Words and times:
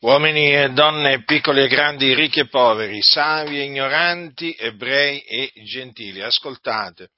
uomini 0.00 0.54
e 0.54 0.70
donne, 0.70 1.24
piccoli 1.24 1.64
e 1.64 1.68
grandi, 1.68 2.14
ricchi 2.14 2.40
e 2.40 2.48
poveri, 2.48 3.02
savi 3.02 3.58
e 3.58 3.64
ignoranti, 3.64 4.54
ebrei 4.58 5.20
e 5.20 5.52
gentili. 5.64 6.22
Ascoltate, 6.22 7.10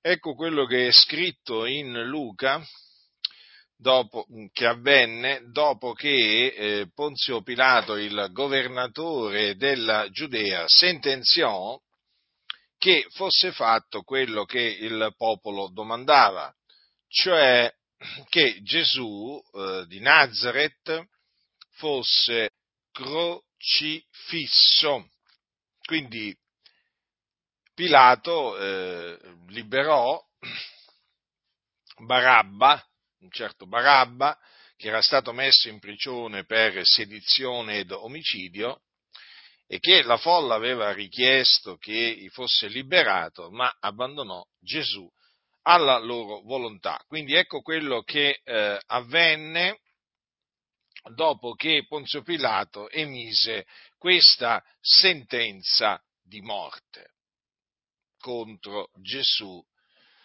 ecco 0.00 0.34
quello 0.34 0.66
che 0.66 0.88
è 0.88 0.92
scritto 0.92 1.66
in 1.66 1.92
Luca, 2.04 2.60
dopo, 3.76 4.26
che 4.52 4.66
avvenne 4.66 5.42
dopo 5.52 5.92
che 5.92 6.46
eh, 6.46 6.90
Ponzio 6.92 7.42
Pilato, 7.42 7.94
il 7.94 8.28
governatore 8.32 9.54
della 9.54 10.08
Giudea, 10.10 10.64
sentenziò 10.66 11.78
che 12.76 13.06
fosse 13.10 13.52
fatto 13.52 14.02
quello 14.02 14.44
che 14.44 14.60
il 14.60 15.14
popolo 15.16 15.70
domandava, 15.72 16.52
cioè 17.08 17.72
che 18.28 18.60
Gesù 18.62 19.40
eh, 19.54 19.84
di 19.86 20.00
Nazareth 20.00 21.14
fosse 21.76 22.50
crocifisso. 22.92 23.38
Quindi 25.84 26.36
Pilato 27.74 28.58
eh, 28.58 29.18
liberò 29.48 30.20
Barabba, 31.98 32.84
un 33.20 33.30
certo 33.30 33.66
Barabba, 33.66 34.38
che 34.76 34.88
era 34.88 35.00
stato 35.00 35.32
messo 35.32 35.68
in 35.68 35.78
prigione 35.78 36.44
per 36.44 36.80
sedizione 36.82 37.78
ed 37.78 37.92
omicidio, 37.92 38.82
e 39.66 39.78
che 39.78 40.02
la 40.02 40.16
folla 40.16 40.54
aveva 40.54 40.92
richiesto 40.92 41.76
che 41.76 42.28
fosse 42.30 42.68
liberato, 42.68 43.50
ma 43.50 43.74
abbandonò 43.80 44.44
Gesù 44.60 45.10
alla 45.62 45.98
loro 45.98 46.40
volontà. 46.42 47.02
Quindi 47.06 47.34
ecco 47.34 47.60
quello 47.60 48.02
che 48.02 48.40
eh, 48.44 48.80
avvenne 48.86 49.80
dopo 51.14 51.54
che 51.54 51.84
Ponzio 51.86 52.22
Pilato 52.22 52.88
emise 52.90 53.66
questa 53.98 54.64
sentenza 54.80 56.02
di 56.22 56.40
morte 56.40 57.12
contro 58.18 58.90
Gesù 59.00 59.64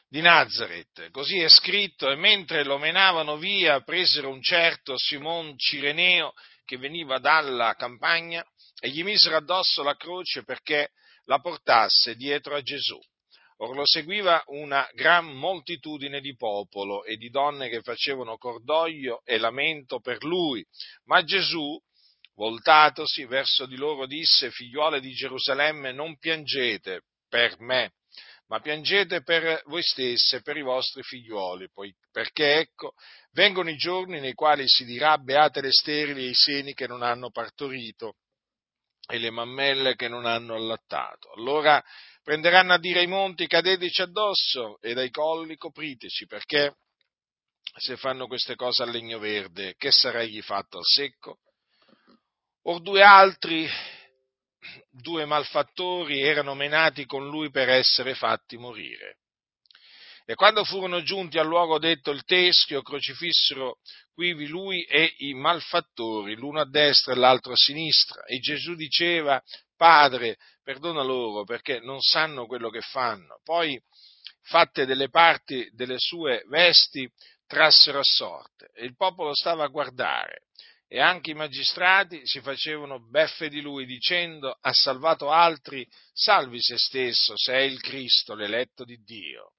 di 0.08 0.22
Nazareth. 0.22 1.10
Così 1.12 1.40
è 1.40 1.48
scritto, 1.48 2.10
e 2.10 2.16
mentre 2.16 2.64
lo 2.64 2.78
menavano 2.78 3.38
via, 3.38 3.82
presero 3.82 4.30
un 4.30 4.42
certo 4.42 4.98
Simon 4.98 5.58
Cireneo 5.58 6.34
che 6.66 6.78
veniva 6.78 7.20
dalla 7.20 7.76
campagna 7.76 8.46
e 8.80 8.90
gli 8.90 9.04
misero 9.04 9.38
addosso 9.38 9.84
la 9.84 9.96
croce 9.96 10.44
perché 10.44 10.92
la 11.26 11.40
portasse 11.40 12.16
dietro 12.16 12.56
a 12.56 12.62
Gesù. 12.62 13.00
Or 13.62 13.76
lo 13.76 13.86
seguiva 13.86 14.44
una 14.48 14.90
gran 14.94 15.26
moltitudine 15.26 16.20
di 16.20 16.36
popolo 16.36 17.04
e 17.04 17.16
di 17.16 17.30
donne 17.30 17.70
che 17.70 17.82
facevano 17.82 18.38
cordoglio 18.38 19.22
e 19.24 19.38
lamento 19.38 20.00
per 20.00 20.24
lui. 20.24 20.66
Ma 21.06 21.24
Gesù, 21.24 21.80
voltatosi 22.34 23.26
verso 23.26 23.68
di 23.68 23.76
loro, 23.76 24.08
disse, 24.08 24.50
figliuole 24.50 25.00
di 25.00 25.12
Gerusalemme, 25.12 25.92
non 25.92 26.18
piangete 26.18 27.04
per 27.30 27.60
me, 27.60 27.94
ma 28.48 28.60
piangete 28.62 29.22
per 29.22 29.62
voi 29.66 29.84
stesse 29.84 30.42
per 30.42 30.58
i 30.58 30.64
vostri 30.64 31.04
figliuoli, 31.04 31.70
perché 32.12 32.56
ecco, 32.56 32.94
vengono 33.34 33.70
i 33.70 33.78
giorni 33.78 34.20
nei 34.20 34.34
quali 34.34 34.68
si 34.68 34.86
dirà 34.86 35.20
beate 35.20 35.62
le 35.62 35.72
sterili 35.72 36.26
e 36.26 36.30
i 36.30 36.34
seni 36.34 36.74
che 36.74 36.88
non 36.88 37.04
hanno 37.04 37.30
partorito 37.30 38.16
e 39.12 39.20
le 39.20 39.30
mammelle 39.30 39.96
che 39.96 40.08
non 40.08 40.26
hanno 40.26 40.56
allattato. 40.56 41.34
Allora 41.34 41.84
prenderanno 42.24 42.74
a 42.74 42.80
dire 42.80 43.00
ai 43.00 43.08
monti 43.08 43.46
cadeteci 43.46 44.02
addosso 44.02 44.80
e 44.80 44.94
dai 44.94 45.10
colli 45.10 45.58
copriteci, 45.58 46.28
perché 46.28 46.78
se 47.78 47.98
fanno 47.98 48.28
queste 48.28 48.56
cose 48.56 48.84
al 48.84 48.90
legno 48.90 49.20
verde, 49.20 49.76
che 49.76 49.92
sarà 49.92 50.22
egli 50.22 50.42
fatto 50.42 50.78
al 50.78 50.86
secco? 50.86 51.40
Or 52.64 52.82
due 52.82 53.04
altri, 53.04 53.68
due 54.90 55.26
malfattori, 55.26 56.22
erano 56.22 56.56
menati 56.56 57.06
con 57.06 57.28
lui 57.28 57.50
per 57.50 57.68
essere 57.68 58.16
fatti 58.16 58.56
morire. 58.56 59.18
E 60.26 60.36
quando 60.36 60.64
furono 60.64 61.02
giunti 61.04 61.38
al 61.38 61.48
luogo 61.48 61.80
detto 61.80 62.12
il 62.12 62.24
teschio, 62.24 62.82
crocifissero 62.82 63.80
quivi 64.14 64.48
lui 64.48 64.84
e 64.84 65.14
i 65.20 65.34
malfattori, 65.34 66.36
l'uno 66.36 66.62
a 66.62 66.70
destra 66.70 67.14
e 67.14 67.18
l'altro 67.18 67.54
a 67.54 67.58
sinistra. 67.58 68.24
E 68.26 68.40
Gesù 68.40 68.76
diceva, 68.76 69.42
Padre, 69.76 70.38
perdona 70.64 71.02
loro 71.02 71.44
perché 71.44 71.80
non 71.80 72.02
sanno 72.02 72.46
quello 72.46 72.70
che 72.70 72.82
fanno. 72.82 73.40
Poi, 73.44 73.80
fatte 74.44 74.86
delle 74.86 75.10
parti 75.10 75.70
delle 75.74 75.98
sue 75.98 76.44
vesti, 76.48 77.10
trassero 77.48 78.00
a 78.00 78.04
sorte 78.04 78.70
e 78.74 78.86
il 78.86 78.96
popolo 78.96 79.36
stava 79.36 79.66
a 79.66 79.68
guardare 79.68 80.44
e 80.88 81.00
anche 81.00 81.32
i 81.32 81.36
magistrati 81.36 82.22
si 82.26 82.40
facevano 82.42 83.00
beffe 83.00 83.50
di 83.50 83.60
lui 83.60 83.86
dicendo 83.86 84.58
ha 84.60 84.74
salvato 84.74 85.30
altri, 85.30 85.88
salvi 86.14 86.62
se 86.62 86.78
stesso 86.78 87.34
se 87.36 87.54
è 87.54 87.60
il 87.60 87.80
Cristo, 87.82 88.36
l'eletto 88.36 88.84
di 88.86 89.02
Dio 89.04 89.54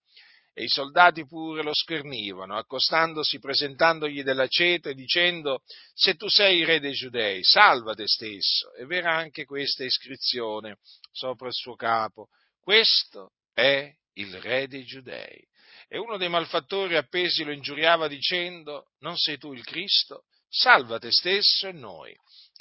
e 0.54 0.64
i 0.64 0.68
soldati 0.68 1.26
pure 1.26 1.62
lo 1.62 1.72
schernivano, 1.72 2.56
accostandosi, 2.56 3.38
presentandogli 3.38 4.22
della 4.22 4.46
ceto 4.48 4.88
e 4.88 4.94
dicendo, 4.94 5.62
se 5.94 6.14
tu 6.14 6.28
sei 6.28 6.60
il 6.60 6.66
re 6.66 6.80
dei 6.80 6.92
giudei, 6.92 7.42
salva 7.42 7.94
te 7.94 8.06
stesso. 8.06 8.72
E 8.74 8.84
verrà 8.84 9.16
anche 9.16 9.44
questa 9.44 9.84
iscrizione 9.84 10.78
sopra 11.10 11.48
il 11.48 11.54
suo 11.54 11.74
capo. 11.74 12.28
Questo 12.60 13.32
è 13.54 13.90
il 14.14 14.40
re 14.40 14.68
dei 14.68 14.84
giudei. 14.84 15.42
E 15.88 15.98
uno 15.98 16.16
dei 16.16 16.28
malfattori 16.28 16.96
appesi 16.96 17.44
lo 17.44 17.52
ingiuriava 17.52 18.08
dicendo, 18.08 18.90
non 19.00 19.16
sei 19.16 19.38
tu 19.38 19.52
il 19.52 19.64
Cristo? 19.64 20.24
Salva 20.48 20.98
te 20.98 21.10
stesso 21.10 21.66
e 21.66 21.72
noi. 21.72 22.14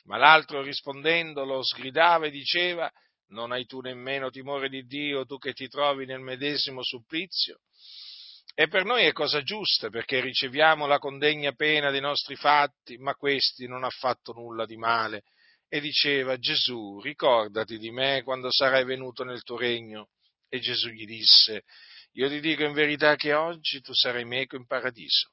Ma 0.05 0.17
l'altro 0.17 0.61
rispondendo 0.61 1.43
lo 1.45 1.63
sgridava 1.63 2.25
e 2.25 2.31
diceva, 2.31 2.91
non 3.31 3.51
hai 3.51 3.65
tu 3.65 3.81
nemmeno 3.81 4.29
timore 4.29 4.69
di 4.69 4.85
Dio, 4.85 5.25
tu 5.25 5.37
che 5.37 5.53
ti 5.53 5.67
trovi 5.67 6.05
nel 6.05 6.19
medesimo 6.19 6.83
supplizio? 6.83 7.59
E 8.53 8.67
per 8.67 8.83
noi 8.83 9.05
è 9.05 9.13
cosa 9.13 9.41
giusta 9.41 9.89
perché 9.89 10.19
riceviamo 10.19 10.85
la 10.85 10.99
condegna 10.99 11.53
pena 11.53 11.89
dei 11.89 12.01
nostri 12.01 12.35
fatti, 12.35 12.97
ma 12.97 13.15
questi 13.15 13.67
non 13.67 13.83
ha 13.83 13.89
fatto 13.89 14.33
nulla 14.33 14.65
di 14.65 14.77
male. 14.77 15.23
E 15.69 15.79
diceva 15.79 16.37
Gesù, 16.37 16.99
ricordati 16.99 17.77
di 17.77 17.91
me 17.91 18.23
quando 18.23 18.51
sarai 18.51 18.83
venuto 18.83 19.23
nel 19.23 19.43
tuo 19.43 19.57
regno. 19.57 20.09
E 20.49 20.59
Gesù 20.59 20.89
gli 20.89 21.05
disse, 21.05 21.63
io 22.13 22.27
ti 22.27 22.41
dico 22.41 22.63
in 22.63 22.73
verità 22.73 23.15
che 23.15 23.33
oggi 23.33 23.79
tu 23.79 23.93
sarai 23.93 24.25
meco 24.25 24.57
in 24.57 24.65
paradiso. 24.65 25.29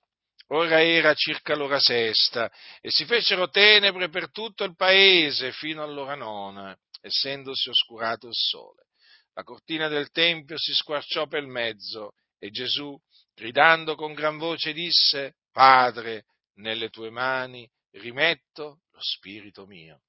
Ora 0.51 0.81
era 0.83 1.13
circa 1.15 1.55
l'ora 1.55 1.81
sesta 1.81 2.51
e 2.81 2.91
si 2.91 3.05
fecero 3.05 3.51
tenebre 3.51 4.09
per 4.09 4.31
tutto 4.31 4.65
il 4.65 4.77
paese 4.77 5.53
fino 5.53 5.83
all'ora 5.83 6.15
nona, 6.15 6.75
essendosi 7.01 7.69
oscurato 7.69 8.29
il 8.29 8.35
sole. 8.35 8.87
La 9.35 9.43
cortina 9.43 9.89
del 9.89 10.11
tempio 10.11 10.59
si 10.59 10.73
squarciò 10.73 11.27
per 11.27 11.47
mezzo 11.47 12.13
e 12.39 12.51
Gesù, 12.51 12.99
gridando 13.35 13.95
con 13.95 14.13
gran 14.13 14.37
voce, 14.37 14.73
disse, 14.73 15.37
Padre, 15.53 16.25
nelle 16.55 16.89
tue 16.89 17.11
mani 17.11 17.69
rimetto 17.93 18.83
lo 18.91 19.01
spirito 19.01 19.67
mio. 19.67 20.03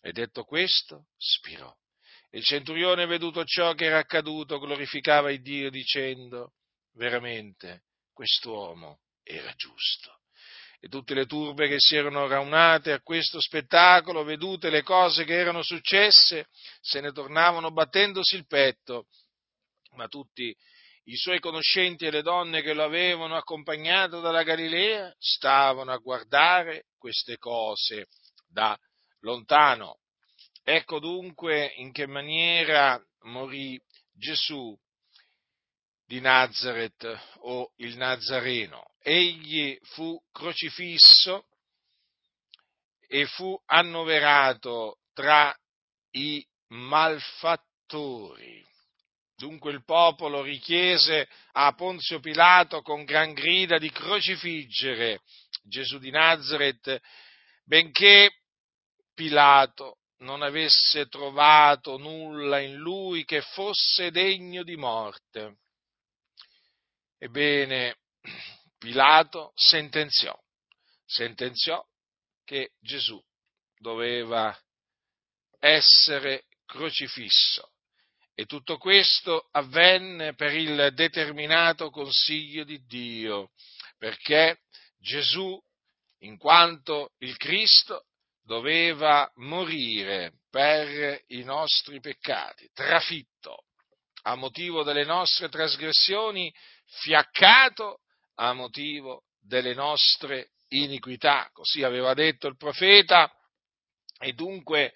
E 0.00 0.12
detto 0.12 0.44
questo, 0.44 1.06
spirò. 1.16 1.74
Il 2.30 2.44
centurione, 2.44 3.06
veduto 3.06 3.44
ciò 3.44 3.74
che 3.74 3.86
era 3.86 3.98
accaduto, 3.98 4.58
glorificava 4.58 5.32
il 5.32 5.42
Dio 5.42 5.70
dicendo, 5.70 6.54
veramente 6.92 7.84
quest'uomo 8.12 9.00
era 9.22 9.52
giusto. 9.54 10.15
E 10.86 10.88
tutte 10.88 11.14
le 11.14 11.26
turbe 11.26 11.66
che 11.66 11.80
si 11.80 11.96
erano 11.96 12.28
raunate 12.28 12.92
a 12.92 13.00
questo 13.00 13.40
spettacolo, 13.40 14.22
vedute 14.22 14.70
le 14.70 14.84
cose 14.84 15.24
che 15.24 15.34
erano 15.34 15.60
successe, 15.62 16.46
se 16.80 17.00
ne 17.00 17.10
tornavano 17.10 17.72
battendosi 17.72 18.36
il 18.36 18.46
petto, 18.46 19.08
ma 19.96 20.06
tutti 20.06 20.56
i 21.06 21.16
suoi 21.16 21.40
conoscenti 21.40 22.06
e 22.06 22.12
le 22.12 22.22
donne 22.22 22.62
che 22.62 22.72
lo 22.72 22.84
avevano 22.84 23.34
accompagnato 23.34 24.20
dalla 24.20 24.44
Galilea 24.44 25.12
stavano 25.18 25.90
a 25.90 25.96
guardare 25.96 26.84
queste 26.96 27.36
cose 27.36 28.06
da 28.46 28.78
lontano. 29.22 29.98
Ecco 30.62 31.00
dunque 31.00 31.72
in 31.78 31.90
che 31.90 32.06
maniera 32.06 33.04
morì 33.22 33.76
Gesù 34.12 34.72
di 36.06 36.20
Nazareth 36.20 37.38
o 37.38 37.72
il 37.78 37.96
Nazareno. 37.96 38.94
Egli 39.08 39.78
fu 39.82 40.20
crocifisso 40.32 41.46
e 43.06 43.24
fu 43.26 43.56
annoverato 43.66 44.98
tra 45.12 45.56
i 46.10 46.44
malfattori. 46.70 48.66
Dunque 49.36 49.70
il 49.70 49.84
popolo 49.84 50.42
richiese 50.42 51.28
a 51.52 51.72
Ponzio 51.74 52.18
Pilato 52.18 52.82
con 52.82 53.04
gran 53.04 53.32
grida 53.32 53.78
di 53.78 53.92
crocifiggere 53.92 55.20
Gesù 55.62 55.98
di 55.98 56.10
Nazareth, 56.10 57.00
benché 57.62 58.40
Pilato 59.14 59.98
non 60.18 60.42
avesse 60.42 61.06
trovato 61.06 61.96
nulla 61.96 62.58
in 62.58 62.74
lui 62.74 63.24
che 63.24 63.40
fosse 63.40 64.10
degno 64.10 64.64
di 64.64 64.74
morte. 64.74 65.58
Ebbene, 67.18 67.98
Pilato 68.78 69.52
sentenziò, 69.54 70.38
sentenziò 71.04 71.84
che 72.44 72.72
Gesù 72.80 73.22
doveva 73.78 74.56
essere 75.58 76.44
crocifisso. 76.66 77.70
E 78.34 78.44
tutto 78.44 78.76
questo 78.76 79.48
avvenne 79.52 80.34
per 80.34 80.54
il 80.54 80.92
determinato 80.92 81.88
consiglio 81.90 82.64
di 82.64 82.84
Dio, 82.84 83.50
perché 83.96 84.60
Gesù, 84.98 85.58
in 86.18 86.36
quanto 86.36 87.12
il 87.18 87.36
Cristo, 87.38 88.04
doveva 88.42 89.30
morire 89.36 90.34
per 90.50 91.22
i 91.28 91.42
nostri 91.42 91.98
peccati, 92.00 92.68
trafitto 92.72 93.64
a 94.22 94.34
motivo 94.34 94.82
delle 94.82 95.04
nostre 95.04 95.48
trasgressioni, 95.48 96.52
fiaccato 96.84 98.00
a 98.36 98.52
motivo 98.52 99.24
delle 99.40 99.74
nostre 99.74 100.52
iniquità. 100.68 101.48
Così 101.52 101.82
aveva 101.82 102.14
detto 102.14 102.46
il 102.46 102.56
profeta 102.56 103.30
e 104.18 104.32
dunque 104.32 104.94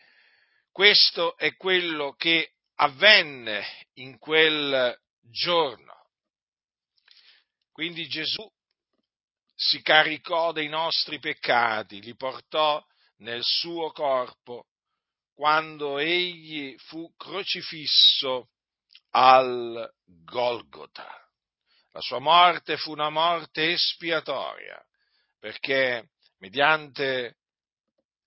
questo 0.73 1.37
è 1.37 1.55
quello 1.57 2.15
che 2.15 2.55
avvenne 2.77 3.65
in 3.95 4.19
quel 4.19 4.99
giorno. 5.21 6.09
Quindi 7.73 8.07
Gesù 8.09 8.49
si 9.55 9.83
caricò 9.83 10.53
dei 10.53 10.69
nostri 10.69 11.19
peccati, 11.19 12.01
li 12.01 12.17
portò 12.17 12.83
nel 13.19 13.43
suo 13.43 13.91
corpo 13.91 14.67
quando 15.35 15.99
egli 15.99 16.75
fu 16.79 17.15
crocifisso 17.17 18.51
al 19.11 19.91
Golgota. 20.05 21.30
La 21.93 22.01
sua 22.01 22.21
morte 22.21 22.77
fu 22.77 22.93
una 22.93 23.11
morte 23.11 23.73
espiatoria, 23.73 24.81
perché 25.39 26.11
mediante 26.39 27.37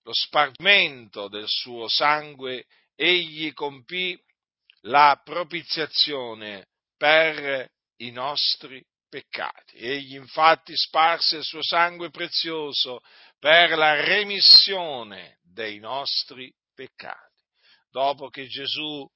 lo 0.04 0.13
spargimento 0.13 1.30
del 1.30 1.48
suo 1.48 1.88
sangue 1.88 2.65
egli 2.95 3.54
compì 3.54 4.19
la 4.81 5.19
propiziazione 5.24 6.68
per 6.98 7.69
i 7.98 8.12
nostri 8.12 8.83
peccati. 9.07 9.77
Egli 9.77 10.15
infatti 10.15 10.75
sparse 10.75 11.38
il 11.38 11.44
suo 11.44 11.63
sangue 11.63 12.10
prezioso 12.10 13.01
per 13.39 13.77
la 13.77 14.04
remissione 14.04 15.39
dei 15.42 15.80
nostri 15.80 16.54
peccati. 16.74 17.42
Dopo 17.92 18.30
che 18.30 18.48
Gesù 18.48 19.07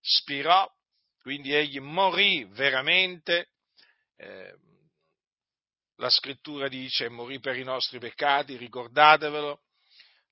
spirò, 0.00 0.70
quindi 1.20 1.54
egli 1.54 1.80
morì 1.80 2.44
veramente, 2.44 3.48
eh, 4.18 4.54
la 5.96 6.10
scrittura 6.10 6.68
dice 6.68 7.08
morì 7.08 7.40
per 7.40 7.56
i 7.56 7.64
nostri 7.64 7.98
peccati, 7.98 8.56
ricordatevelo, 8.56 9.60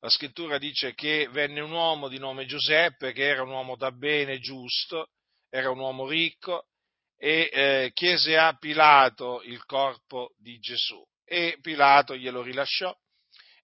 la 0.00 0.08
scrittura 0.10 0.58
dice 0.58 0.94
che 0.94 1.28
venne 1.30 1.60
un 1.60 1.72
uomo 1.72 2.08
di 2.08 2.18
nome 2.18 2.46
Giuseppe, 2.46 3.12
che 3.12 3.26
era 3.26 3.42
un 3.42 3.50
uomo 3.50 3.76
da 3.76 3.90
bene, 3.90 4.38
giusto, 4.38 5.10
era 5.48 5.70
un 5.70 5.78
uomo 5.78 6.06
ricco, 6.06 6.68
e 7.18 7.50
eh, 7.52 7.90
chiese 7.94 8.36
a 8.36 8.56
Pilato 8.56 9.42
il 9.42 9.64
corpo 9.64 10.34
di 10.38 10.58
Gesù. 10.58 11.02
E 11.24 11.58
Pilato 11.60 12.14
glielo 12.14 12.42
rilasciò. 12.42 12.94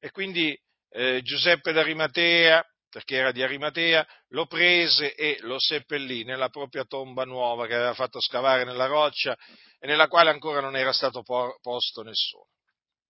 E 0.01 0.11
quindi 0.11 0.59
eh, 0.91 1.21
Giuseppe 1.23 1.73
d'Arimatea, 1.73 2.65
perché 2.89 3.17
era 3.17 3.31
di 3.31 3.43
Arimatea, 3.43 4.07
lo 4.29 4.47
prese 4.47 5.15
e 5.15 5.39
lo 5.43 5.59
seppellì 5.59 6.25
nella 6.25 6.49
propria 6.49 6.85
tomba 6.85 7.25
nuova 7.25 7.67
che 7.67 7.75
aveva 7.75 7.95
fatto 7.95 8.21
scavare 8.21 8.65
nella 8.65 8.87
roccia 8.87 9.37
e 9.83 9.89
nella 9.89 10.07
quale 10.07 10.31
ancora 10.31 10.61
non 10.61 10.77
era 10.77 10.93
stato 10.93 11.25
posto 11.25 12.03
nessuno. 12.03 12.47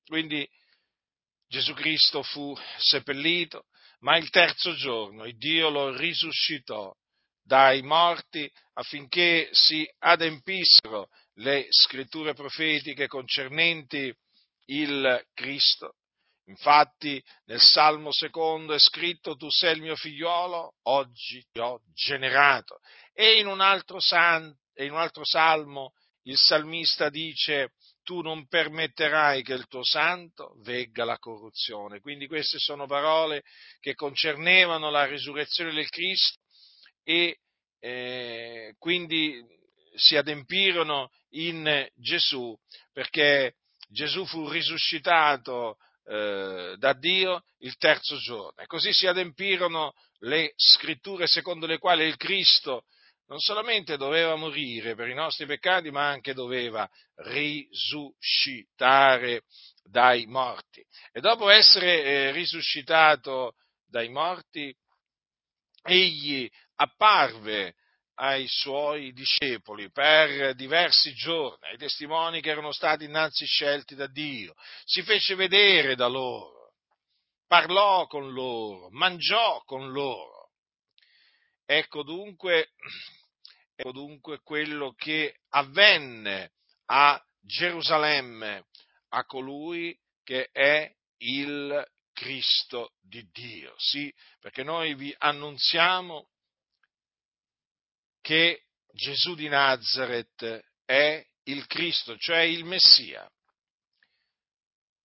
Quindi 0.07 0.49
Gesù 1.47 1.75
Cristo 1.75 2.23
fu 2.23 2.57
seppellito, 2.79 3.67
ma 3.99 4.17
il 4.17 4.31
terzo 4.31 4.75
giorno 4.75 5.27
il 5.27 5.37
Dio 5.37 5.69
lo 5.69 5.95
risuscitò 5.95 6.91
dai 7.43 7.83
morti 7.83 8.51
affinché 8.75 9.51
si 9.53 9.87
adempissero 9.99 11.11
le 11.35 11.67
scritture 11.69 12.33
profetiche 12.33 13.07
concernenti 13.07 14.11
il 14.67 15.27
Cristo. 15.35 15.97
Infatti 16.47 17.23
nel 17.45 17.61
Salmo 17.61 18.13
secondo 18.13 18.73
è 18.73 18.79
scritto 18.79 19.37
tu 19.37 19.51
sei 19.51 19.75
il 19.75 19.83
mio 19.83 19.95
figliolo, 19.95 20.77
oggi 20.85 21.45
ti 21.53 21.61
ho 21.61 21.83
generato. 21.93 22.79
E 23.13 23.39
in 23.39 23.47
un 23.47 23.61
altro, 23.61 24.01
san, 24.01 24.51
in 24.77 24.93
un 24.93 24.99
altro 24.99 25.23
salmo 25.27 25.93
il 26.25 26.37
salmista 26.37 27.09
dice 27.09 27.73
tu 28.03 28.21
non 28.21 28.47
permetterai 28.47 29.43
che 29.43 29.53
il 29.53 29.67
tuo 29.69 29.85
santo 29.85 30.57
vegga 30.63 31.05
la 31.05 31.19
corruzione. 31.19 32.01
Quindi 32.01 32.27
queste 32.27 32.59
sono 32.59 32.87
parole 32.87 33.43
che 33.81 33.95
concernevano 33.95 34.91
la 34.91 35.07
risurrezione 35.07 35.73
del 35.73 35.89
Cristo 35.89 36.41
e 37.05 37.39
eh, 37.81 38.75
quindi 38.79 39.45
si 39.95 40.17
adempirono 40.17 41.11
in 41.31 41.89
Gesù 41.95 42.57
perché 42.93 43.55
Gesù 43.89 44.25
fu 44.25 44.49
risuscitato 44.49 45.77
eh, 46.05 46.75
da 46.79 46.93
Dio 46.95 47.45
il 47.59 47.77
terzo 47.77 48.17
giorno 48.17 48.61
e 48.61 48.67
così 48.67 48.93
si 48.93 49.07
adempirono 49.07 49.93
le 50.21 50.53
scritture 50.57 51.27
secondo 51.27 51.67
le 51.67 51.79
quali 51.79 52.05
il 52.05 52.17
Cristo 52.17 52.85
non 53.33 53.41
solamente 53.41 53.97
doveva 53.97 54.37
morire 54.37 54.95
per 54.95 55.09
i 55.09 55.15
nostri 55.15 55.47
peccati, 55.47 55.91
ma 55.91 56.07
anche 56.07 56.35
doveva 56.35 56.87
risuscitare 57.15 59.45
dai 59.83 60.27
morti. 60.27 60.85
E 61.11 61.21
dopo 61.21 61.49
essere 61.49 62.03
eh, 62.03 62.31
risuscitato 62.33 63.55
dai 63.87 64.11
morti, 64.11 64.77
egli 65.83 66.47
apparve 66.75 67.77
ai 68.17 68.47
suoi 68.49 69.15
discepoli 69.15 69.91
per 69.91 70.55
diversi 70.55 71.15
giorni, 71.15 71.69
ai 71.69 71.79
testimoni 71.79 72.43
che 72.43 72.51
erano 72.51 72.71
stati 72.71 73.05
innanzi 73.05 73.47
scelti 73.47 73.95
da 73.95 74.09
Dio, 74.09 74.53
si 74.85 75.03
fece 75.03 75.37
vedere 75.37 75.95
da 75.95 76.07
loro, 76.07 76.75
parlò 77.47 78.07
con 78.09 78.31
loro, 78.31 78.91
mangiò 78.91 79.63
con 79.65 79.91
loro. 79.91 80.51
Ecco 81.65 82.03
dunque 82.03 82.73
Ecco 83.83 83.91
dunque 83.91 84.39
quello 84.45 84.93
che 84.93 85.41
avvenne 85.49 86.53
a 86.85 87.21
Gerusalemme 87.41 88.67
a 89.09 89.25
colui 89.25 89.99
che 90.23 90.51
è 90.53 90.89
il 91.19 91.85
Cristo 92.13 92.93
di 93.01 93.29
Dio. 93.33 93.75
Sì, 93.79 94.15
perché 94.39 94.63
noi 94.63 94.95
vi 94.95 95.13
annunziamo 95.19 96.29
che 98.21 98.67
Gesù 98.93 99.35
di 99.35 99.49
Nazareth 99.49 100.65
è 100.85 101.27
il 101.47 101.67
Cristo, 101.67 102.17
cioè 102.19 102.43
il 102.43 102.65
Messia, 102.65 103.29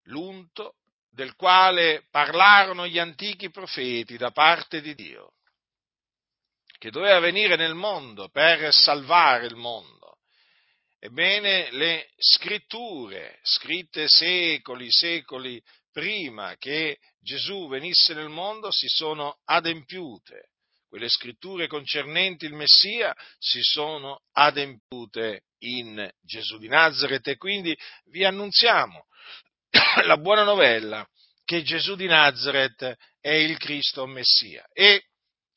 l'unto 0.04 0.76
del 1.10 1.36
quale 1.36 2.06
parlarono 2.12 2.86
gli 2.86 3.00
antichi 3.00 3.50
profeti 3.50 4.18
da 4.18 4.30
parte 4.30 4.82
di 4.82 4.94
Dio 4.94 5.32
che 6.78 6.92
doveva 6.92 7.20
venire 7.20 7.56
nel 7.56 7.76
mondo 7.76 8.30
per 8.30 8.74
salvare 8.74 9.46
il 9.46 9.56
mondo. 9.56 10.18
Ebbene, 11.00 11.72
le 11.72 12.10
scritture, 12.18 13.40
scritte 13.44 14.08
secoli, 14.08 14.92
secoli 14.92 15.62
prima 15.92 16.56
che 16.58 16.98
Gesù 17.20 17.68
venisse 17.68 18.14
nel 18.14 18.30
mondo, 18.30 18.72
si 18.72 18.88
sono 18.88 19.40
adempiute. 19.46 20.50
Quelle 20.88 21.10
scritture 21.10 21.68
concernenti 21.68 22.46
il 22.46 22.54
Messia 22.54 23.16
si 23.38 23.62
sono 23.62 24.22
adempiute 24.32 25.44
in 25.60 26.10
Gesù 26.22 26.58
di 26.58 26.68
Nazareth 26.68 27.28
e 27.28 27.38
quindi 27.38 27.78
vi 28.06 28.24
annunziamo 28.24 29.06
la 30.06 30.18
buona 30.18 30.44
novella 30.44 31.08
che 31.44 31.64
Gesù 31.64 31.96
di 31.96 32.08
Nazareth 32.08 32.96
è 33.20 33.32
il 33.32 33.58
Cristo 33.58 34.06
Messia 34.06 34.68
e 34.72 35.04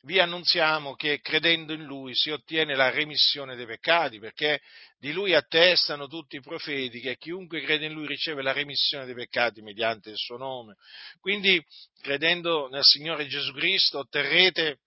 vi 0.03 0.19
annunziamo 0.19 0.95
che 0.95 1.21
credendo 1.21 1.73
in 1.73 1.85
Lui 1.85 2.15
si 2.15 2.31
ottiene 2.31 2.75
la 2.75 2.91
remissione 2.91 3.55
dei 3.55 3.67
peccati, 3.67 4.19
perché 4.19 4.61
di 4.99 5.13
Lui 5.13 5.35
attestano 5.35 6.07
tutti 6.07 6.37
i 6.37 6.41
profeti 6.41 7.01
che 7.01 7.17
chiunque 7.17 7.61
crede 7.63 7.87
in 7.87 7.93
Lui 7.93 8.07
riceve 8.07 8.43
la 8.43 8.53
remissione 8.53 9.05
dei 9.05 9.15
peccati 9.15 9.61
mediante 9.61 10.11
il 10.11 10.17
suo 10.17 10.37
nome. 10.37 10.77
Quindi, 11.21 11.63
credendo 12.01 12.69
nel 12.69 12.85
Signore 12.85 13.27
Gesù 13.27 13.53
Cristo, 13.53 13.99
otterrete 13.99 14.79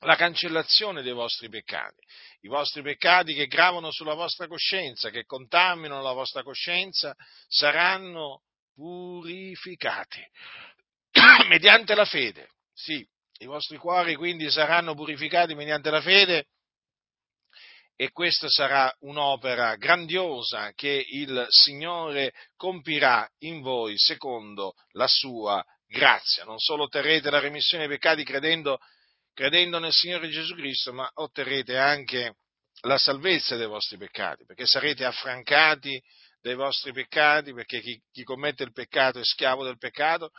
la 0.00 0.16
cancellazione 0.16 1.02
dei 1.02 1.12
vostri 1.12 1.48
peccati, 1.48 2.00
i 2.42 2.48
vostri 2.48 2.82
peccati 2.82 3.34
che 3.34 3.46
gravano 3.46 3.90
sulla 3.90 4.14
vostra 4.14 4.46
coscienza, 4.46 5.10
che 5.10 5.24
contaminano 5.24 6.02
la 6.02 6.12
vostra 6.12 6.42
coscienza, 6.42 7.14
saranno 7.48 8.42
purificati 8.74 10.24
mediante 11.48 11.94
la 11.94 12.04
fede. 12.04 12.48
Sì, 12.72 13.06
i 13.40 13.46
vostri 13.46 13.76
cuori 13.78 14.14
quindi 14.14 14.50
saranno 14.50 14.94
purificati 14.94 15.54
mediante 15.54 15.90
la 15.90 16.00
fede 16.00 16.46
e 17.96 18.10
questa 18.12 18.48
sarà 18.48 18.94
un'opera 19.00 19.76
grandiosa 19.76 20.72
che 20.72 21.04
il 21.06 21.46
Signore 21.50 22.32
compirà 22.56 23.28
in 23.40 23.60
voi 23.60 23.98
secondo 23.98 24.72
la 24.92 25.06
sua 25.06 25.62
grazia. 25.86 26.44
Non 26.44 26.58
solo 26.58 26.84
otterrete 26.84 27.28
la 27.28 27.40
remissione 27.40 27.86
dei 27.86 27.98
peccati 27.98 28.24
credendo, 28.24 28.78
credendo 29.34 29.78
nel 29.78 29.92
Signore 29.92 30.30
Gesù 30.30 30.54
Cristo, 30.54 30.94
ma 30.94 31.10
otterrete 31.12 31.76
anche 31.76 32.36
la 32.82 32.96
salvezza 32.96 33.56
dei 33.56 33.66
vostri 33.66 33.98
peccati, 33.98 34.46
perché 34.46 34.64
sarete 34.64 35.04
affrancati 35.04 36.02
dai 36.40 36.54
vostri 36.54 36.92
peccati, 36.92 37.52
perché 37.52 37.80
chi, 37.80 38.00
chi 38.10 38.22
commette 38.22 38.62
il 38.62 38.72
peccato 38.72 39.18
è 39.18 39.24
schiavo 39.24 39.62
del 39.62 39.76
peccato 39.76 40.30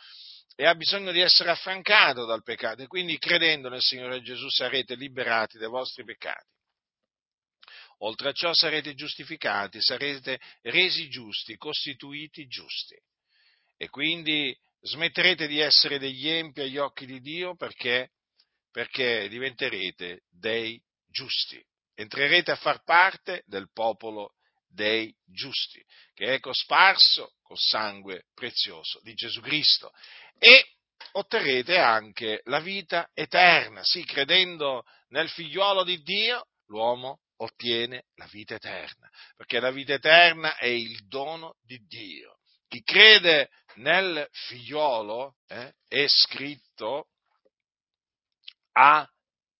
e 0.55 0.65
ha 0.65 0.75
bisogno 0.75 1.11
di 1.11 1.21
essere 1.21 1.49
affrancato 1.49 2.25
dal 2.25 2.43
peccato 2.43 2.81
e 2.81 2.87
quindi 2.87 3.17
credendo 3.17 3.69
nel 3.69 3.81
Signore 3.81 4.21
Gesù 4.21 4.49
sarete 4.49 4.95
liberati 4.95 5.57
dai 5.57 5.69
vostri 5.69 6.03
peccati. 6.03 6.49
Oltre 7.99 8.29
a 8.29 8.33
ciò 8.33 8.53
sarete 8.53 8.95
giustificati, 8.95 9.79
sarete 9.81 10.39
resi 10.61 11.07
giusti, 11.09 11.55
costituiti 11.55 12.47
giusti. 12.47 12.95
E 13.77 13.89
quindi 13.89 14.55
smetterete 14.81 15.47
di 15.47 15.59
essere 15.59 15.99
degli 15.99 16.27
empi 16.27 16.61
agli 16.61 16.77
occhi 16.77 17.05
di 17.05 17.19
Dio 17.19 17.55
perché, 17.55 18.11
perché 18.71 19.27
diventerete 19.29 20.23
dei 20.29 20.81
giusti. 21.07 21.63
Entrerete 21.93 22.51
a 22.51 22.55
far 22.55 22.83
parte 22.83 23.43
del 23.45 23.71
popolo 23.71 24.33
dei 24.67 25.13
giusti, 25.25 25.83
che 26.13 26.35
è 26.35 26.39
cosparso 26.39 27.33
col 27.51 27.59
sangue 27.59 28.23
prezioso 28.33 29.01
di 29.03 29.13
Gesù 29.13 29.41
Cristo. 29.41 29.91
E 30.39 30.75
otterrete 31.13 31.77
anche 31.77 32.41
la 32.45 32.61
vita 32.61 33.09
eterna. 33.13 33.83
Sì, 33.83 34.05
credendo 34.05 34.83
nel 35.09 35.29
figliuolo 35.29 35.83
di 35.83 36.01
Dio, 36.01 36.47
l'uomo 36.67 37.19
ottiene 37.37 38.05
la 38.15 38.27
vita 38.31 38.55
eterna, 38.55 39.09
perché 39.35 39.59
la 39.59 39.71
vita 39.71 39.93
eterna 39.93 40.55
è 40.55 40.67
il 40.67 41.05
dono 41.07 41.55
di 41.61 41.77
Dio. 41.87 42.37
Chi 42.69 42.81
crede 42.83 43.49
nel 43.75 44.25
figliuolo 44.31 45.35
eh, 45.47 45.73
è 45.87 46.05
scritto 46.07 47.07
a 48.73 49.05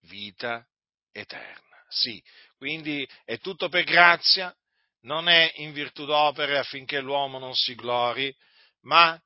vita 0.03 0.65
eterna. 1.11 1.83
Sì, 1.89 2.23
quindi 2.55 3.05
è 3.25 3.37
tutto 3.39 3.67
per 3.67 3.83
grazia, 3.83 4.55
non 5.01 5.27
è 5.27 5.51
in 5.57 5.71
virtù 5.71 6.05
d'opere 6.05 6.57
affinché 6.57 6.99
l'uomo 6.99 7.39
non 7.39 7.55
si 7.55 7.75
glori, 7.75 8.35
ma 8.81 9.19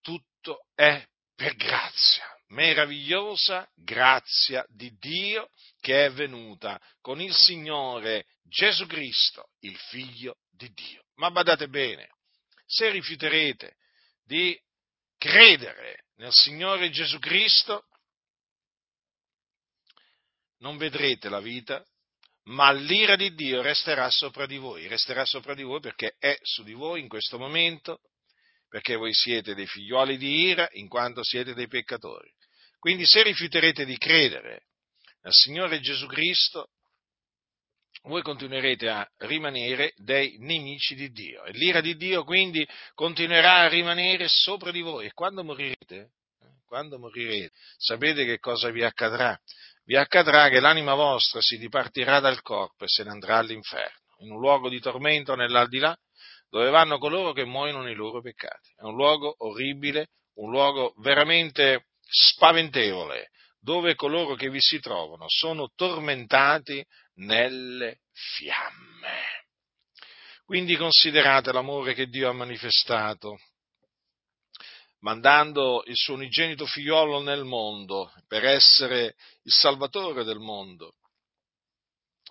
tutto 0.00 0.66
è 0.74 1.04
per 1.34 1.54
grazia 1.56 2.34
meravigliosa 2.54 3.68
grazia 3.74 4.64
di 4.68 4.96
Dio 4.98 5.50
che 5.80 6.06
è 6.06 6.12
venuta 6.12 6.80
con 7.00 7.20
il 7.20 7.34
Signore 7.34 8.26
Gesù 8.42 8.86
Cristo, 8.86 9.50
il 9.60 9.76
Figlio 9.76 10.38
di 10.50 10.72
Dio. 10.72 11.04
Ma 11.16 11.30
badate 11.30 11.68
bene, 11.68 12.08
se 12.64 12.90
rifiuterete 12.90 13.76
di 14.22 14.58
credere 15.18 16.06
nel 16.16 16.32
Signore 16.32 16.90
Gesù 16.90 17.18
Cristo, 17.18 17.86
non 20.58 20.76
vedrete 20.76 21.28
la 21.28 21.40
vita, 21.40 21.84
ma 22.44 22.72
l'ira 22.72 23.16
di 23.16 23.34
Dio 23.34 23.62
resterà 23.62 24.10
sopra 24.10 24.46
di 24.46 24.58
voi, 24.58 24.86
resterà 24.86 25.24
sopra 25.24 25.54
di 25.54 25.62
voi 25.62 25.80
perché 25.80 26.16
è 26.18 26.36
su 26.42 26.62
di 26.62 26.74
voi 26.74 27.00
in 27.00 27.08
questo 27.08 27.38
momento 27.38 28.00
perché 28.68 28.96
voi 28.96 29.14
siete 29.14 29.54
dei 29.54 29.66
figlioli 29.66 30.16
di 30.16 30.46
ira 30.46 30.68
in 30.72 30.88
quanto 30.88 31.22
siete 31.22 31.54
dei 31.54 31.68
peccatori. 31.68 32.28
Quindi 32.78 33.06
se 33.06 33.22
rifiuterete 33.22 33.84
di 33.84 33.96
credere 33.96 34.66
nel 35.22 35.32
Signore 35.32 35.80
Gesù 35.80 36.06
Cristo, 36.06 36.70
voi 38.02 38.20
continuerete 38.20 38.88
a 38.88 39.08
rimanere 39.18 39.94
dei 39.96 40.36
nemici 40.40 40.94
di 40.94 41.10
Dio 41.10 41.44
e 41.44 41.52
l'ira 41.52 41.80
di 41.80 41.96
Dio 41.96 42.24
quindi 42.24 42.66
continuerà 42.92 43.60
a 43.60 43.68
rimanere 43.68 44.28
sopra 44.28 44.70
di 44.70 44.82
voi 44.82 45.06
e 45.06 45.12
quando 45.12 45.42
morirete, 45.42 45.96
eh, 45.96 46.10
quando 46.66 46.98
morirete, 46.98 47.54
sapete 47.78 48.26
che 48.26 48.38
cosa 48.38 48.70
vi 48.70 48.82
accadrà? 48.82 49.40
Vi 49.86 49.96
accadrà 49.96 50.48
che 50.48 50.60
l'anima 50.60 50.94
vostra 50.94 51.40
si 51.42 51.58
dipartirà 51.58 52.18
dal 52.18 52.40
corpo 52.40 52.84
e 52.84 52.88
se 52.88 53.04
ne 53.04 53.10
andrà 53.10 53.36
all'inferno, 53.36 54.14
in 54.18 54.30
un 54.32 54.40
luogo 54.40 54.70
di 54.70 54.80
tormento 54.80 55.34
nell'aldilà, 55.34 55.94
dove 56.48 56.70
vanno 56.70 56.98
coloro 56.98 57.32
che 57.32 57.44
muoiono 57.44 57.82
nei 57.82 57.94
loro 57.94 58.22
peccati. 58.22 58.72
È 58.76 58.82
un 58.82 58.94
luogo 58.94 59.34
orribile, 59.38 60.08
un 60.36 60.50
luogo 60.50 60.94
veramente 60.98 61.88
spaventevole, 62.00 63.28
dove 63.60 63.94
coloro 63.94 64.34
che 64.34 64.48
vi 64.48 64.60
si 64.60 64.80
trovano 64.80 65.24
sono 65.28 65.70
tormentati 65.74 66.84
nelle 67.16 68.00
fiamme. 68.12 69.44
Quindi 70.44 70.76
considerate 70.76 71.52
l'amore 71.52 71.94
che 71.94 72.06
Dio 72.06 72.28
ha 72.28 72.32
manifestato, 72.32 73.38
mandando 75.04 75.84
il 75.86 75.96
suo 75.96 76.14
unigenito 76.14 76.64
figliolo 76.64 77.20
nel 77.20 77.44
mondo 77.44 78.10
per 78.26 78.44
essere 78.46 79.14
il 79.42 79.52
salvatore 79.52 80.24
del 80.24 80.38
mondo. 80.38 80.94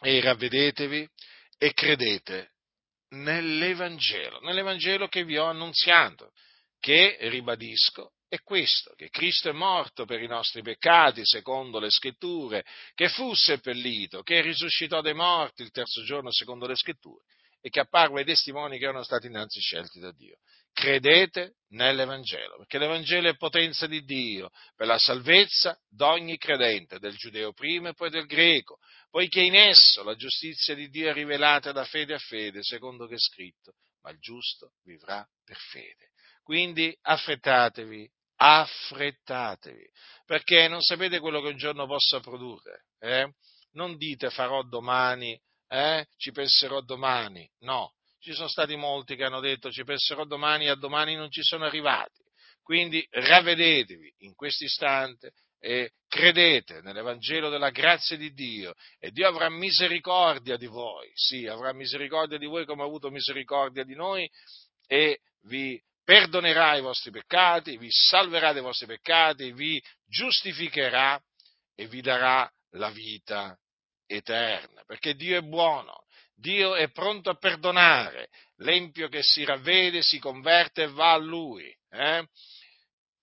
E 0.01 0.19
ravvedetevi 0.19 1.07
e 1.57 1.73
credete 1.73 2.49
nell'Evangelo, 3.09 4.39
nell'Evangelo 4.39 5.07
che 5.07 5.23
vi 5.23 5.37
ho 5.37 5.45
annunziato, 5.45 6.31
che, 6.79 7.17
ribadisco, 7.21 8.13
è 8.27 8.39
questo, 8.41 8.93
che 8.95 9.09
Cristo 9.09 9.49
è 9.49 9.53
morto 9.53 10.05
per 10.05 10.19
i 10.19 10.27
nostri 10.27 10.63
peccati, 10.63 11.21
secondo 11.23 11.79
le 11.79 11.91
scritture, 11.91 12.65
che 12.95 13.07
fu 13.07 13.35
seppellito, 13.35 14.23
che 14.23 14.41
risuscitò 14.41 14.99
dai 15.01 15.13
morti 15.13 15.61
il 15.61 15.69
terzo 15.69 16.03
giorno, 16.03 16.31
secondo 16.31 16.65
le 16.65 16.75
scritture, 16.75 17.23
e 17.65 17.69
che 17.69 17.79
apparve 17.79 18.19
ai 18.19 18.25
testimoni 18.25 18.77
che 18.77 18.83
erano 18.83 19.03
stati 19.03 19.27
innanzi 19.27 19.61
scelti 19.61 20.01
da 20.01 20.11
Dio. 20.11 20.35
Credete 20.73 21.53
nell'Evangelo, 21.69 22.57
perché 22.57 22.77
l'Evangelo 22.77 23.29
è 23.29 23.37
potenza 23.37 23.87
di 23.87 24.03
Dio 24.03 24.49
per 24.75 24.85
la 24.85 24.97
salvezza 24.97 25.79
d'ogni 25.87 26.37
credente, 26.37 26.99
del 26.99 27.15
giudeo 27.15 27.53
prima 27.53 27.89
e 27.89 27.93
poi 27.93 28.09
del 28.09 28.25
greco, 28.25 28.79
poiché 29.09 29.39
in 29.39 29.55
esso 29.55 30.03
la 30.03 30.15
giustizia 30.15 30.75
di 30.75 30.89
Dio 30.89 31.09
è 31.09 31.13
rivelata 31.13 31.71
da 31.71 31.85
fede 31.85 32.15
a 32.15 32.19
fede, 32.19 32.63
secondo 32.63 33.07
che 33.07 33.15
è 33.15 33.19
scritto, 33.19 33.75
ma 34.01 34.09
il 34.09 34.19
giusto 34.19 34.73
vivrà 34.83 35.25
per 35.45 35.57
fede. 35.57 36.09
Quindi 36.43 36.93
affrettatevi, 37.01 38.11
affrettatevi, 38.35 39.89
perché 40.25 40.67
non 40.67 40.81
sapete 40.81 41.19
quello 41.19 41.39
che 41.39 41.47
un 41.47 41.57
giorno 41.57 41.85
possa 41.85 42.19
produrre. 42.19 42.87
Eh? 42.99 43.31
Non 43.71 43.95
dite 43.95 44.29
farò 44.31 44.63
domani, 44.63 45.39
eh? 45.73 46.05
ci 46.17 46.31
penserò 46.31 46.81
domani, 46.81 47.49
no. 47.61 47.93
Ci 48.19 48.33
sono 48.33 48.47
stati 48.47 48.75
molti 48.75 49.15
che 49.15 49.23
hanno 49.23 49.39
detto 49.39 49.71
ci 49.71 49.83
penserò 49.83 50.23
domani 50.23 50.65
e 50.65 50.69
a 50.69 50.75
domani 50.75 51.15
non 51.15 51.31
ci 51.31 51.41
sono 51.41 51.65
arrivati. 51.65 52.21
Quindi 52.61 53.05
ravvedetevi 53.09 54.13
in 54.19 54.35
questo 54.35 54.63
istante 54.63 55.31
e 55.59 55.91
credete 56.07 56.81
nell'Evangelo 56.81 57.49
della 57.49 57.71
grazia 57.71 58.15
di 58.15 58.31
Dio 58.33 58.73
e 58.99 59.11
Dio 59.11 59.27
avrà 59.27 59.49
misericordia 59.49 60.57
di 60.57 60.67
voi, 60.67 61.11
sì, 61.15 61.47
avrà 61.47 61.73
misericordia 61.73 62.37
di 62.37 62.45
voi 62.45 62.65
come 62.65 62.83
ha 62.83 62.85
avuto 62.85 63.09
misericordia 63.09 63.83
di 63.83 63.95
noi 63.95 64.29
e 64.87 65.21
vi 65.45 65.81
perdonerà 66.03 66.77
i 66.77 66.81
vostri 66.81 67.11
peccati, 67.11 67.77
vi 67.77 67.89
salverà 67.89 68.53
dai 68.53 68.61
vostri 68.61 68.85
peccati, 68.85 69.51
vi 69.51 69.81
giustificherà 70.05 71.21
e 71.75 71.87
vi 71.87 72.01
darà 72.01 72.49
la 72.71 72.89
vita 72.89 73.57
eterna, 74.15 74.83
perché 74.85 75.15
Dio 75.15 75.37
è 75.37 75.41
buono, 75.41 76.05
Dio 76.35 76.75
è 76.75 76.89
pronto 76.91 77.29
a 77.29 77.37
perdonare 77.37 78.29
l'empio 78.57 79.07
che 79.07 79.21
si 79.21 79.43
ravvede, 79.43 80.01
si 80.01 80.19
converte 80.19 80.83
e 80.83 80.89
va 80.89 81.13
a 81.13 81.17
Lui. 81.17 81.75
Eh? 81.89 82.27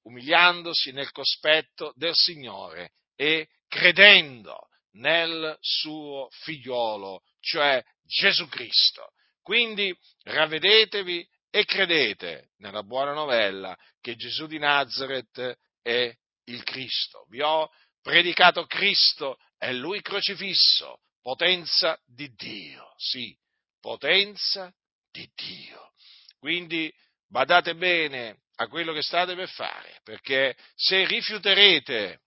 umiliandosi 0.03 0.93
nel 0.93 1.11
cospetto 1.11 1.93
del 1.97 2.15
Signore 2.15 2.93
e 3.17 3.49
credendo 3.69 4.69
nel 4.93 5.57
suo 5.61 6.29
figliolo, 6.31 7.23
cioè 7.41 7.83
Gesù 8.03 8.49
Cristo. 8.49 9.13
Quindi 9.43 9.97
ravvedetevi 10.25 11.27
e 11.51 11.65
credete 11.65 12.51
nella 12.59 12.83
buona 12.83 13.13
novella 13.13 13.77
che 14.01 14.17
Gesù 14.17 14.47
di 14.47 14.59
Nazareth 14.59 15.59
è 15.83 16.13
il 16.45 16.63
Cristo. 16.63 17.27
Vi 17.29 17.41
ho 17.41 17.71
predicato 18.03 18.65
Cristo, 18.67 19.39
è 19.61 19.75
Lui 19.75 20.01
crocifisso, 20.01 21.03
potenza 21.21 22.01
di 22.07 22.33
Dio, 22.35 22.95
sì, 22.97 23.37
potenza 23.79 24.75
di 25.11 25.31
Dio. 25.35 25.93
Quindi 26.39 26.91
badate 27.27 27.75
bene 27.75 28.45
a 28.55 28.69
quello 28.69 28.95
che 28.95 29.03
state 29.03 29.35
per 29.35 29.51
fare, 29.51 30.01
perché 30.03 30.57
se 30.75 31.05
rifiuterete 31.07 32.23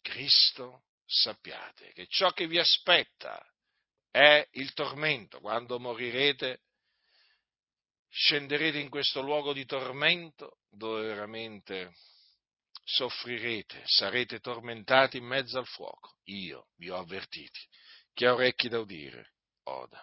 Cristo, 0.00 0.84
sappiate 1.04 1.92
che 1.92 2.06
ciò 2.06 2.30
che 2.30 2.46
vi 2.46 2.58
aspetta 2.58 3.38
è 4.10 4.48
il 4.52 4.72
tormento. 4.72 5.38
Quando 5.38 5.78
morirete, 5.78 6.62
scenderete 8.08 8.78
in 8.78 8.88
questo 8.88 9.20
luogo 9.20 9.52
di 9.52 9.66
tormento 9.66 10.60
dove 10.70 11.08
veramente 11.08 11.92
soffrirete, 12.88 13.82
sarete 13.84 14.40
tormentati 14.40 15.18
in 15.18 15.24
mezzo 15.24 15.58
al 15.58 15.66
fuoco. 15.66 16.16
Io 16.24 16.68
vi 16.76 16.88
ho 16.88 16.96
avvertiti. 16.96 17.60
Chi 18.14 18.24
ha 18.24 18.32
orecchi 18.32 18.68
da 18.68 18.78
udire, 18.78 19.34
oda. 19.64 20.02